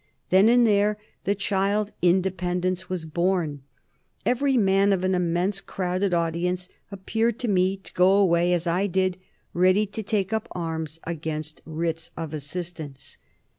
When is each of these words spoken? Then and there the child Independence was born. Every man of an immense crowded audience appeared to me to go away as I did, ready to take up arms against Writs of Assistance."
Then 0.31 0.49
and 0.49 0.65
there 0.65 0.97
the 1.25 1.35
child 1.35 1.91
Independence 2.01 2.89
was 2.89 3.05
born. 3.05 3.61
Every 4.25 4.57
man 4.57 4.91
of 4.93 5.03
an 5.03 5.13
immense 5.13 5.61
crowded 5.61 6.11
audience 6.11 6.69
appeared 6.91 7.37
to 7.37 7.47
me 7.47 7.77
to 7.77 7.93
go 7.93 8.13
away 8.13 8.51
as 8.51 8.65
I 8.65 8.87
did, 8.87 9.19
ready 9.53 9.85
to 9.85 10.01
take 10.01 10.33
up 10.33 10.47
arms 10.53 10.99
against 11.05 11.61
Writs 11.67 12.09
of 12.17 12.33
Assistance." 12.33 13.19